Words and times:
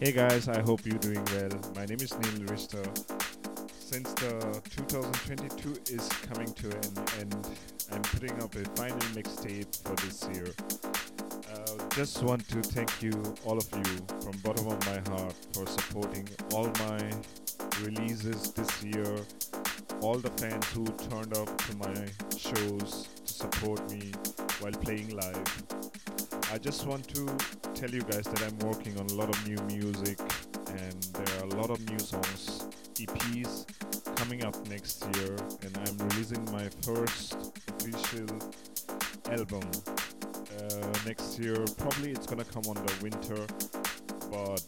Hey 0.00 0.12
guys, 0.12 0.46
I 0.46 0.60
hope 0.60 0.86
you're 0.86 0.96
doing 0.98 1.24
well. 1.32 1.50
My 1.74 1.84
name 1.84 1.98
is 2.00 2.16
Neil 2.16 2.46
Richter. 2.46 2.84
Since 3.80 4.12
the 4.12 4.62
2022 4.70 5.92
is 5.92 6.08
coming 6.22 6.52
to 6.54 6.68
an 6.68 7.08
end, 7.18 7.48
I'm 7.90 8.02
putting 8.02 8.40
up 8.40 8.54
a 8.54 8.64
final 8.76 9.00
mixtape 9.16 9.74
for 9.82 9.96
this 10.06 10.28
year. 10.32 10.54
Uh, 11.52 11.88
just 11.96 12.22
want 12.22 12.48
to 12.48 12.62
thank 12.62 13.02
you, 13.02 13.10
all 13.44 13.58
of 13.58 13.68
you, 13.74 13.96
from 14.22 14.38
bottom 14.44 14.68
of 14.68 14.78
my 14.86 15.00
heart 15.10 15.34
for 15.52 15.66
supporting 15.66 16.28
all 16.52 16.70
my 16.86 17.00
releases 17.82 18.52
this 18.52 18.84
year. 18.84 19.16
All 20.00 20.18
the 20.18 20.30
fans 20.30 20.64
who 20.66 20.84
turned 21.10 21.36
up 21.36 21.58
to 21.58 21.76
my 21.76 22.06
shows 22.36 23.08
to 23.26 23.32
support 23.32 23.90
me 23.90 24.12
while 24.60 24.70
playing 24.70 25.08
live. 25.08 25.64
I 26.52 26.58
just 26.58 26.86
want 26.86 27.08
to 27.08 27.26
tell 27.78 27.90
you 27.90 28.02
guys 28.02 28.24
that 28.24 28.42
I'm 28.42 28.58
working 28.68 28.98
on 28.98 29.06
a 29.06 29.14
lot 29.14 29.28
of 29.28 29.46
new 29.46 29.56
music 29.68 30.18
and 30.66 31.00
there 31.00 31.38
are 31.38 31.44
a 31.44 31.54
lot 31.54 31.70
of 31.70 31.78
new 31.88 31.98
songs, 32.00 32.66
EPs 32.94 33.66
coming 34.16 34.44
up 34.44 34.56
next 34.66 35.06
year 35.14 35.36
and 35.62 35.78
I'm 35.86 36.08
releasing 36.08 36.44
my 36.50 36.68
first 36.82 37.54
official 37.68 38.26
album 39.30 39.62
uh, 40.58 40.92
next 41.06 41.38
year. 41.38 41.54
Probably 41.76 42.10
it's 42.10 42.26
gonna 42.26 42.42
come 42.42 42.64
on 42.66 42.74
the 42.74 42.94
winter, 43.00 43.46
but 44.28 44.60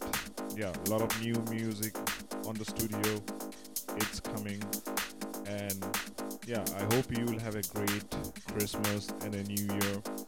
yeah, 0.56 0.72
a 0.86 0.90
lot 0.90 1.02
of 1.02 1.10
new 1.20 1.34
music 1.50 1.96
on 2.46 2.54
the 2.54 2.64
studio. 2.64 3.20
It's 3.96 4.20
coming 4.20 4.62
and 5.46 5.84
yeah, 6.46 6.64
I 6.78 6.94
hope 6.94 7.10
you 7.10 7.24
will 7.24 7.40
have 7.40 7.56
a 7.56 7.62
great 7.74 8.04
Christmas 8.52 9.08
and 9.24 9.34
a 9.34 9.42
new 9.42 9.64
year. 9.64 10.19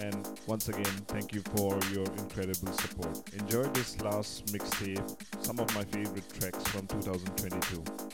And 0.00 0.26
once 0.46 0.68
again, 0.68 0.84
thank 1.08 1.34
you 1.34 1.42
for 1.54 1.78
your 1.92 2.06
incredible 2.18 2.72
support. 2.72 3.20
Enjoy 3.34 3.64
this 3.64 4.00
last 4.00 4.46
mixtape, 4.46 5.44
some 5.44 5.58
of 5.58 5.74
my 5.74 5.84
favorite 5.84 6.24
tracks 6.38 6.62
from 6.68 6.86
2022. 6.86 8.09